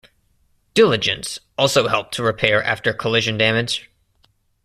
"Diligence" 0.73 1.37
also 1.59 1.87
helped 1.87 2.15
to 2.15 2.23
repair 2.23 2.63
after 2.63 2.91
collision 2.91 3.37
damage. 3.37 3.87